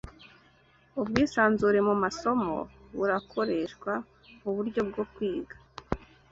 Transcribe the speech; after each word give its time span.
Ubwisanzure 0.99 1.79
mu 1.87 1.95
masomo 2.03 2.55
burakoreshwa 2.97 3.91
muburyo 4.41 4.81
bwo 4.89 5.03
kwiga 5.13 5.55